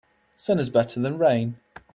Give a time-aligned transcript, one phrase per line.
[0.35, 1.57] Sun is better than rain.